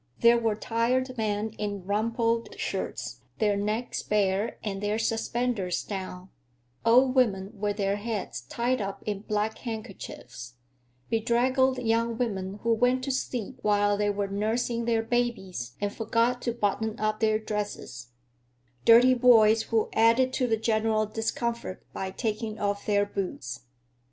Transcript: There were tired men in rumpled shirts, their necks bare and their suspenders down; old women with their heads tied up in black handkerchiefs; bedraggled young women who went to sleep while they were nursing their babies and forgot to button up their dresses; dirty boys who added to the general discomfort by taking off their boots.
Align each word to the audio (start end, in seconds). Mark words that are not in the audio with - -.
There 0.21 0.39
were 0.39 0.55
tired 0.55 1.15
men 1.15 1.51
in 1.59 1.85
rumpled 1.85 2.57
shirts, 2.59 3.21
their 3.37 3.55
necks 3.55 4.01
bare 4.01 4.57
and 4.63 4.81
their 4.81 4.97
suspenders 4.97 5.83
down; 5.83 6.29
old 6.83 7.13
women 7.13 7.51
with 7.53 7.77
their 7.77 7.97
heads 7.97 8.41
tied 8.41 8.81
up 8.81 9.03
in 9.05 9.19
black 9.19 9.59
handkerchiefs; 9.59 10.55
bedraggled 11.11 11.77
young 11.77 12.17
women 12.17 12.59
who 12.63 12.73
went 12.73 13.03
to 13.03 13.11
sleep 13.11 13.59
while 13.61 13.95
they 13.95 14.09
were 14.09 14.27
nursing 14.27 14.85
their 14.85 15.03
babies 15.03 15.73
and 15.79 15.93
forgot 15.93 16.41
to 16.41 16.51
button 16.51 16.99
up 16.99 17.19
their 17.19 17.37
dresses; 17.37 18.07
dirty 18.85 19.13
boys 19.13 19.61
who 19.61 19.87
added 19.93 20.33
to 20.33 20.47
the 20.47 20.57
general 20.57 21.05
discomfort 21.05 21.83
by 21.93 22.09
taking 22.09 22.57
off 22.57 22.87
their 22.87 23.05
boots. 23.05 23.65